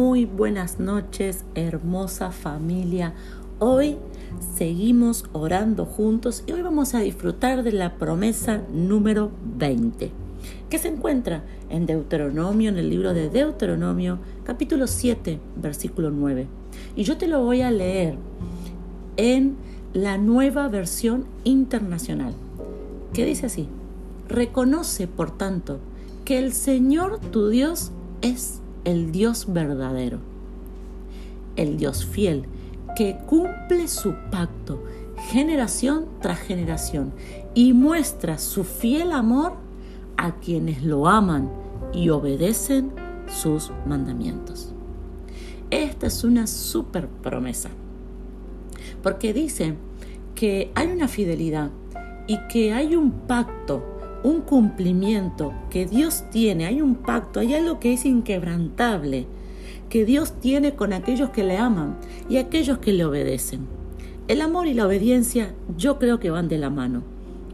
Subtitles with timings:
[0.00, 3.12] Muy buenas noches, hermosa familia.
[3.58, 3.98] Hoy
[4.56, 10.10] seguimos orando juntos y hoy vamos a disfrutar de la promesa número 20,
[10.70, 16.46] que se encuentra en Deuteronomio, en el libro de Deuteronomio, capítulo 7, versículo 9.
[16.96, 18.16] Y yo te lo voy a leer
[19.18, 19.56] en
[19.92, 22.32] la nueva versión internacional,
[23.12, 23.68] que dice así,
[24.30, 25.78] reconoce, por tanto,
[26.24, 27.92] que el Señor tu Dios
[28.22, 30.18] es el Dios verdadero,
[31.56, 32.44] el Dios fiel,
[32.96, 34.82] que cumple su pacto
[35.28, 37.12] generación tras generación
[37.54, 39.54] y muestra su fiel amor
[40.16, 41.50] a quienes lo aman
[41.92, 42.92] y obedecen
[43.26, 44.72] sus mandamientos.
[45.70, 47.70] Esta es una super promesa,
[49.02, 49.76] porque dice
[50.34, 51.70] que hay una fidelidad
[52.26, 57.80] y que hay un pacto un cumplimiento que Dios tiene, hay un pacto, hay algo
[57.80, 59.26] que es inquebrantable,
[59.88, 61.96] que Dios tiene con aquellos que le aman
[62.28, 63.66] y aquellos que le obedecen.
[64.28, 67.02] El amor y la obediencia yo creo que van de la mano.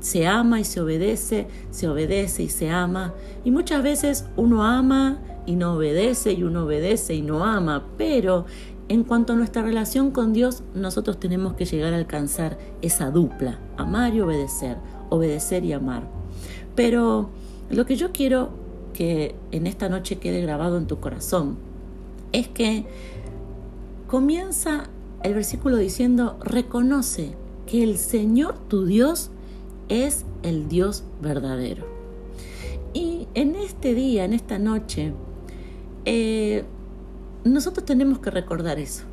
[0.00, 3.14] Se ama y se obedece, se obedece y se ama.
[3.44, 7.86] Y muchas veces uno ama y no obedece y uno obedece y no ama.
[7.98, 8.46] Pero
[8.88, 13.58] en cuanto a nuestra relación con Dios, nosotros tenemos que llegar a alcanzar esa dupla,
[13.76, 14.78] amar y obedecer,
[15.10, 16.21] obedecer y amar.
[16.74, 17.30] Pero
[17.70, 18.50] lo que yo quiero
[18.92, 21.56] que en esta noche quede grabado en tu corazón
[22.32, 22.84] es que
[24.06, 24.84] comienza
[25.22, 27.34] el versículo diciendo, reconoce
[27.66, 29.30] que el Señor tu Dios
[29.88, 31.86] es el Dios verdadero.
[32.92, 35.12] Y en este día, en esta noche,
[36.04, 36.64] eh,
[37.44, 39.04] nosotros tenemos que recordar eso.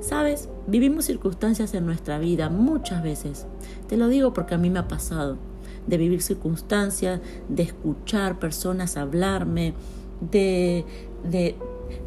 [0.00, 3.46] Sabes, vivimos circunstancias en nuestra vida muchas veces.
[3.88, 5.38] Te lo digo porque a mí me ha pasado
[5.86, 9.74] de vivir circunstancias, de escuchar personas hablarme,
[10.20, 10.84] de,
[11.28, 11.56] de,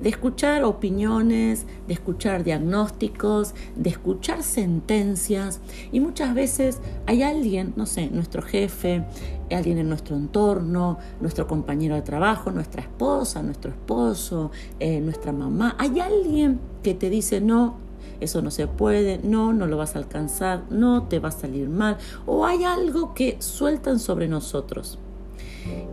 [0.03, 5.61] escuchar opiniones, de escuchar diagnósticos, de escuchar sentencias.
[5.91, 9.03] Y muchas veces hay alguien, no sé, nuestro jefe,
[9.51, 15.75] alguien en nuestro entorno, nuestro compañero de trabajo, nuestra esposa, nuestro esposo, eh, nuestra mamá.
[15.79, 17.86] Hay alguien que te dice, no,
[18.19, 21.69] eso no se puede, no, no lo vas a alcanzar, no, te va a salir
[21.69, 24.99] mal, o hay algo que sueltan sobre nosotros.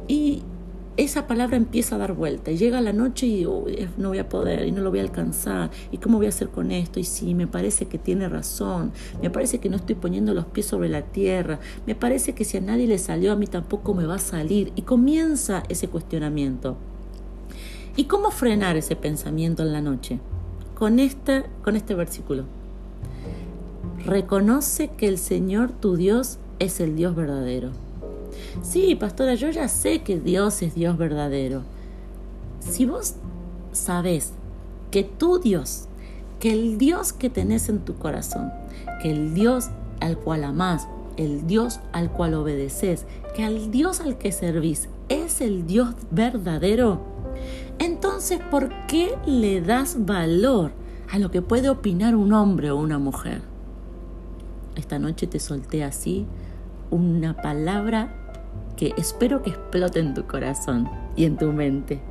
[0.09, 0.43] Y
[0.97, 3.45] esa palabra empieza a dar vuelta y llega la noche y
[3.97, 6.51] no voy a poder y no lo voy a alcanzar y cómo voy a hacer
[6.51, 10.35] con esto y sí, me parece que tiene razón, me parece que no estoy poniendo
[10.35, 13.47] los pies sobre la tierra, me parece que si a nadie le salió a mí
[13.47, 16.77] tampoco me va a salir y comienza ese cuestionamiento.
[17.97, 20.21] ¿Y cómo frenar ese pensamiento en la noche?
[20.79, 22.45] Con este, con este versículo.
[24.05, 27.71] Reconoce que el Señor tu Dios es el Dios verdadero.
[28.63, 31.63] Sí, pastora, yo ya sé que Dios es Dios verdadero.
[32.61, 33.15] Si vos
[33.73, 34.33] sabes
[34.91, 35.87] que tu Dios,
[36.41, 38.53] que el Dios que tenés en tu corazón,
[39.03, 39.71] que el Dios
[40.01, 40.87] al cual amás,
[41.17, 47.01] el Dios al cual obedeces, que al Dios al que servís es el Dios verdadero,
[48.15, 50.71] entonces, ¿por qué le das valor
[51.11, 53.43] a lo que puede opinar un hombre o una mujer?
[54.77, 56.25] Esta noche te solté así
[56.93, 58.15] una palabra
[58.77, 62.03] que espero que explote en tu corazón y en tu mente.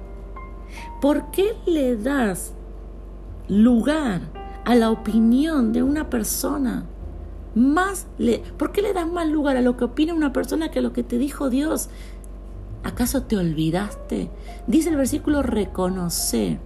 [1.00, 2.54] ¿Por qué le das
[3.48, 4.24] lugar
[4.66, 6.84] a la opinión de una persona?
[7.56, 10.80] Más le, ¿Por qué le das más lugar a lo que opina una persona que
[10.80, 11.88] a lo que te dijo Dios?
[12.84, 14.30] ¿Acaso te olvidaste?
[14.68, 16.60] Dice el versículo reconoce.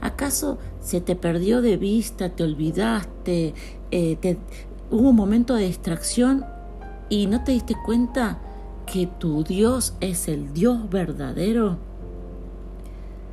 [0.00, 3.54] ¿Acaso se te perdió de vista, te olvidaste,
[3.90, 4.36] eh,
[4.90, 6.44] hubo un momento de distracción
[7.08, 8.38] y no te diste cuenta
[8.86, 11.78] que tu Dios es el Dios verdadero?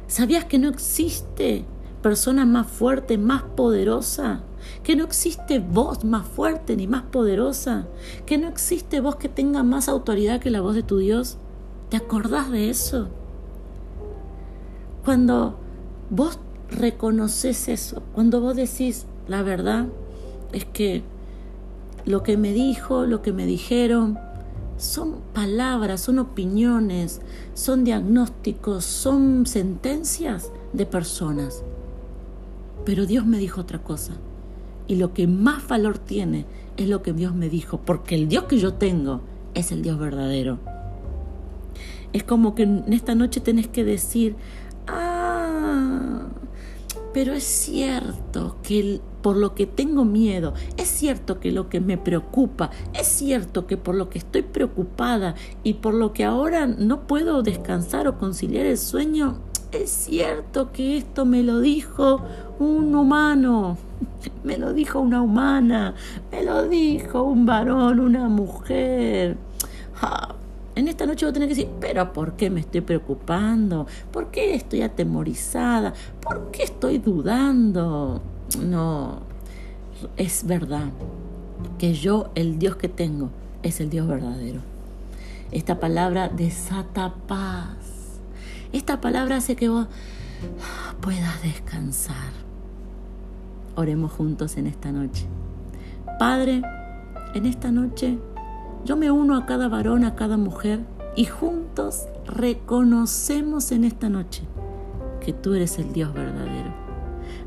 [0.08, 1.66] ¿Sabías que no existe
[2.02, 4.42] persona más fuerte, más poderosa?
[4.84, 7.88] Que no existe voz más fuerte ni más poderosa?
[8.26, 11.38] Que no existe voz que tenga más autoridad que la voz de tu Dios?
[11.92, 13.10] ¿Te acordás de eso?
[15.04, 15.60] Cuando
[16.10, 16.40] vos
[16.70, 19.88] reconoces eso, cuando vos decís la verdad,
[20.54, 21.04] es que
[22.06, 24.18] lo que me dijo, lo que me dijeron,
[24.78, 27.20] son palabras, son opiniones,
[27.56, 31.62] son diagnósticos, son sentencias de personas.
[32.86, 34.14] Pero Dios me dijo otra cosa.
[34.88, 36.46] Y lo que más valor tiene
[36.78, 39.20] es lo que Dios me dijo, porque el Dios que yo tengo
[39.56, 40.58] es el Dios verdadero.
[42.14, 44.36] Es como que en esta noche tenés que decir,
[44.88, 46.28] ah,
[47.14, 51.98] pero es cierto que por lo que tengo miedo, es cierto que lo que me
[51.98, 57.08] preocupa, es cierto que por lo que estoy preocupada y por lo que ahora no
[57.08, 59.40] puedo descansar o conciliar el sueño,
[59.72, 62.22] es cierto que esto me lo dijo
[62.60, 63.78] un humano,
[64.44, 65.96] me lo dijo una humana,
[66.32, 69.38] me lo dijo un varón, una mujer.
[70.76, 73.88] En esta noche voy a tener que decir, pero ¿por qué me estoy preocupando?
[74.12, 75.94] ¿Por qué estoy atemorizada?
[76.22, 78.22] ¿Por qué estoy dudando?
[78.62, 79.20] No,
[80.18, 80.90] es verdad
[81.78, 83.30] que yo, el Dios que tengo,
[83.64, 84.62] es el Dios verdadero.
[85.52, 87.76] Esta palabra desata paz.
[88.72, 89.88] Esta palabra hace que vos
[91.02, 92.32] puedas descansar.
[93.76, 95.26] Oremos juntos en esta noche.
[96.18, 96.62] Padre,
[97.34, 98.18] en esta noche
[98.86, 100.82] yo me uno a cada varón, a cada mujer
[101.16, 104.44] y juntos reconocemos en esta noche
[105.20, 106.74] que tú eres el Dios verdadero.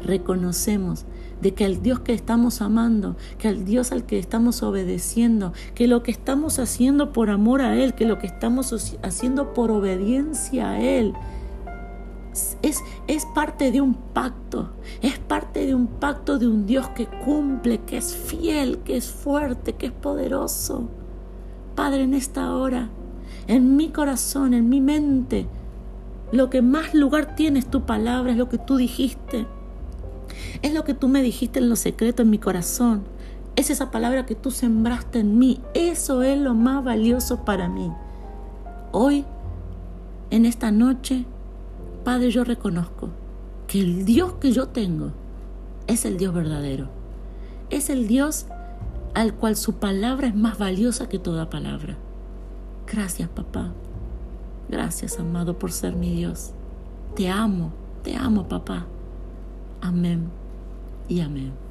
[0.05, 1.07] Reconocemos
[1.41, 5.89] de que el Dios que estamos amando, que al Dios al que estamos obedeciendo, que
[5.89, 10.71] lo que estamos haciendo por amor a Él, que lo que estamos haciendo por obediencia
[10.71, 11.15] a Él,
[12.63, 14.73] es, es, parte de un pacto,
[15.03, 19.09] es parte de un pacto de un Dios que cumple, que es fiel, que es
[19.11, 20.89] fuerte, que es poderoso.
[21.75, 22.89] Padre, en esta hora,
[23.47, 25.47] en mi corazón, en mi mente,
[26.33, 29.47] lo que más lugar tiene es tu palabra, es lo que tú dijiste.
[30.63, 33.05] Es lo que tú me dijiste en lo secreto en mi corazón.
[33.57, 35.61] Es esa palabra que tú sembraste en mí.
[35.75, 37.93] Eso es lo más valioso para mí.
[38.91, 39.25] Hoy,
[40.31, 41.25] en esta noche,
[42.05, 43.11] Padre, yo reconozco
[43.67, 45.13] que el Dios que yo tengo
[45.87, 46.89] es el Dios verdadero.
[47.71, 48.47] Es el Dios
[49.15, 51.97] al cual su palabra es más valiosa que toda palabra.
[52.87, 53.73] Gracias, papá.
[54.69, 56.53] Gracias, amado, por ser mi Dios.
[57.15, 57.73] Te amo,
[58.03, 58.87] te amo, papá.
[59.81, 60.31] Amén
[61.09, 61.64] y amén.